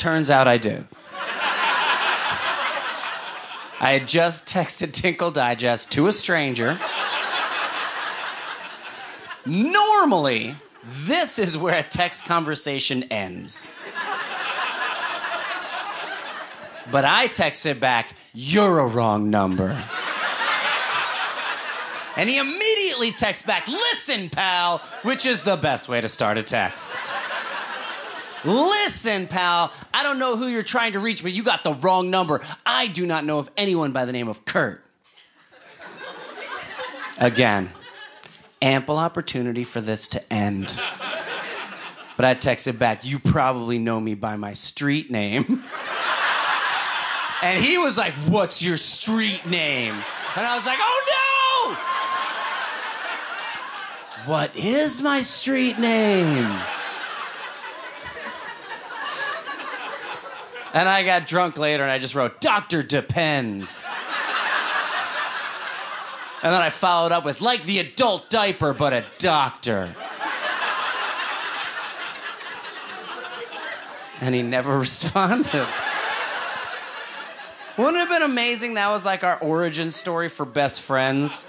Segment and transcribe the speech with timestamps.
[0.00, 0.86] Turns out I did.
[3.82, 6.78] I had just texted Tinkle Digest to a stranger.
[9.44, 13.74] Normally, this is where a text conversation ends.
[16.90, 19.78] But I texted back, You're a wrong number.
[22.16, 26.42] And he immediately texts back, Listen, pal, which is the best way to start a
[26.42, 27.12] text.
[28.44, 32.10] Listen, pal, I don't know who you're trying to reach, but you got the wrong
[32.10, 32.40] number.
[32.64, 34.84] I do not know of anyone by the name of Kurt.
[37.18, 37.70] Again,
[38.62, 40.80] ample opportunity for this to end.
[42.16, 45.64] But I texted back, You probably know me by my street name.
[47.42, 49.94] And he was like, What's your street name?
[50.36, 51.76] And I was like, Oh
[54.26, 54.30] no!
[54.30, 56.60] What is my street name?
[60.72, 63.88] And I got drunk later and I just wrote, Doctor Depends.
[66.42, 69.94] And then I followed up with, like the adult diaper, but a doctor.
[74.22, 75.66] And he never responded.
[77.76, 78.74] Wouldn't it have been amazing?
[78.74, 81.48] That was like our origin story for best friends.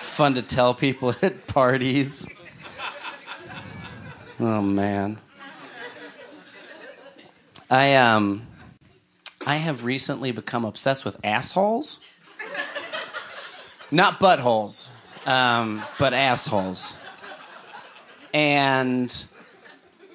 [0.00, 2.34] Fun to tell people at parties.
[4.40, 5.18] Oh man.
[7.70, 8.46] I um
[9.46, 12.04] I have recently become obsessed with assholes.
[13.90, 14.90] Not buttholes,
[15.26, 16.98] um, but assholes.
[18.34, 19.24] And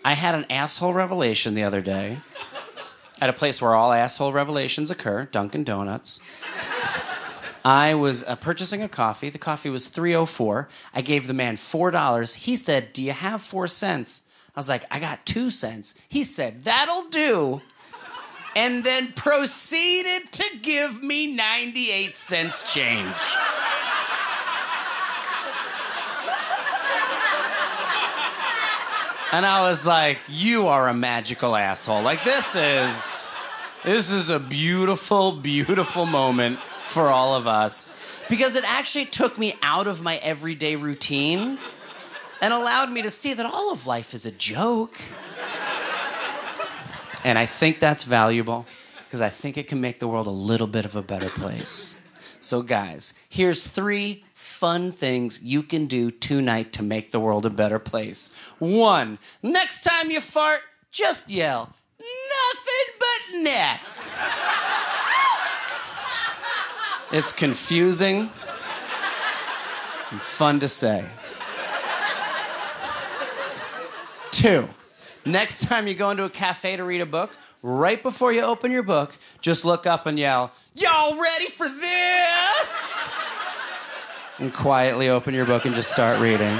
[0.05, 2.19] I had an asshole revelation the other day
[3.19, 6.21] at a place where all asshole revelations occur, Dunkin' Donuts.
[7.65, 9.29] I was uh, purchasing a coffee.
[9.29, 10.67] The coffee was 304.
[10.93, 12.35] I gave the man $4.
[12.35, 16.23] He said, "Do you have 4 cents?" I was like, "I got 2 cents." He
[16.23, 17.61] said, "That'll do."
[18.55, 23.07] And then proceeded to give me 98 cents change.
[29.31, 32.03] And I was like, you are a magical asshole.
[32.03, 33.31] Like this is
[33.83, 38.23] this is a beautiful, beautiful moment for all of us.
[38.29, 41.57] Because it actually took me out of my everyday routine
[42.43, 44.99] and allowed me to see that all of life is a joke.
[47.23, 48.65] And I think that's valuable
[49.05, 52.01] because I think it can make the world a little bit of a better place.
[52.41, 57.49] So, guys, here's three fun things you can do tonight to make the world a
[57.49, 58.53] better place.
[58.59, 60.59] One, next time you fart,
[60.91, 63.79] just yell, nothing but net.
[67.13, 68.29] It's confusing
[70.11, 71.05] and fun to say.
[74.43, 74.67] Two,
[75.23, 77.31] next time you go into a cafe to read a book,
[77.61, 83.07] right before you open your book, just look up and yell, Y'all ready for this?
[84.39, 86.59] And quietly open your book and just start reading.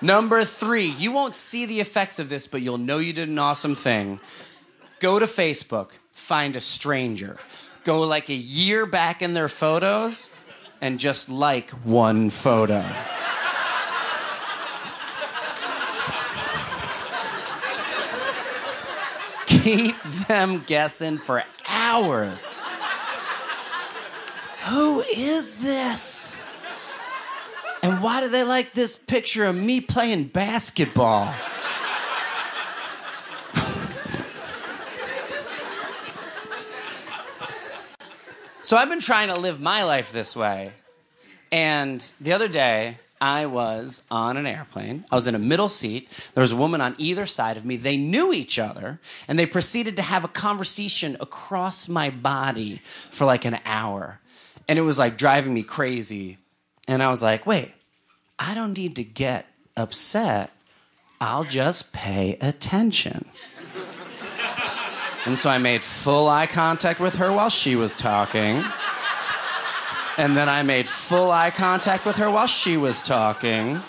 [0.00, 3.38] Number three, you won't see the effects of this, but you'll know you did an
[3.38, 4.20] awesome thing.
[5.00, 7.36] Go to Facebook, find a stranger,
[7.84, 10.34] go like a year back in their photos,
[10.80, 12.82] and just like one photo.
[19.64, 19.96] Keep
[20.28, 22.62] them guessing for hours.
[24.64, 26.42] Who is this?
[27.82, 31.32] And why do they like this picture of me playing basketball?
[38.60, 40.72] so I've been trying to live my life this way.
[41.50, 45.04] And the other day, I was on an airplane.
[45.10, 46.30] I was in a middle seat.
[46.34, 47.76] There was a woman on either side of me.
[47.76, 53.24] They knew each other, and they proceeded to have a conversation across my body for
[53.24, 54.20] like an hour.
[54.68, 56.38] And it was like driving me crazy.
[56.88, 57.72] And I was like, wait,
[58.38, 59.46] I don't need to get
[59.76, 60.50] upset.
[61.20, 63.26] I'll just pay attention.
[65.24, 68.62] and so I made full eye contact with her while she was talking.
[70.16, 73.80] And then I made full eye contact with her while she was talking.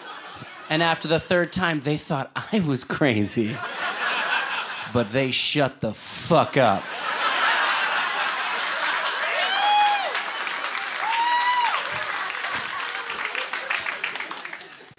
[0.69, 3.55] And after the third time, they thought I was crazy.
[4.91, 6.83] But they shut the fuck up.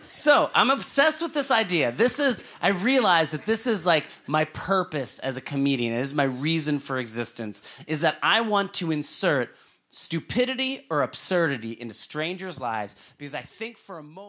[0.09, 1.93] So I'm obsessed with this idea.
[1.93, 5.93] This is, I realize that this is like my purpose as a comedian.
[5.93, 9.55] It is my reason for existence, is that I want to insert
[9.97, 14.27] stupidity or absurdity into strangers' lives because I think for a moment.